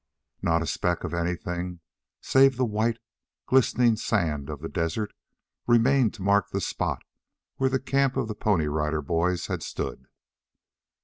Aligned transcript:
Not 0.41 0.63
a 0.63 0.65
speck 0.65 1.03
of 1.03 1.13
anything 1.13 1.79
save 2.21 2.57
the 2.57 2.65
white, 2.65 2.97
glistening 3.45 3.95
sand 3.97 4.49
of 4.49 4.59
the 4.59 4.67
desert 4.67 5.13
remained 5.67 6.15
to 6.15 6.23
mark 6.23 6.49
the 6.49 6.59
spot 6.59 7.03
where 7.57 7.69
the 7.69 7.79
camp 7.79 8.17
of 8.17 8.27
the 8.27 8.33
Pony 8.33 8.65
Rider 8.65 9.03
Boys 9.03 9.45
had 9.45 9.61
stood. 9.61 10.07